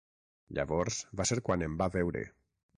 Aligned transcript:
Llavors 0.57 0.97
va 1.21 1.29
ser 1.33 1.39
quan 1.51 1.69
em 1.69 1.79
va 1.85 1.93
veure. 2.01 2.27